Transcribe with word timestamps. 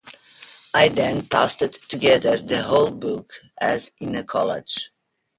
I 0.73 0.87
then 0.87 1.27
pasted 1.27 1.73
together 1.73 2.35
the 2.35 2.63
whole 2.63 2.89
book, 2.89 3.33
as 3.59 3.91
in 3.99 4.15
a 4.15 4.23
collage. 4.23 4.89